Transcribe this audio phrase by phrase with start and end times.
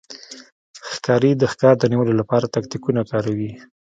[0.93, 3.51] ښکاري د ښکار د نیولو لپاره تاکتیکونه کاروي.